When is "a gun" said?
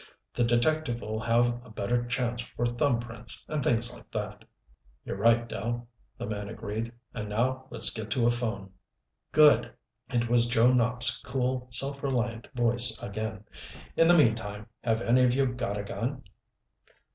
15.77-16.23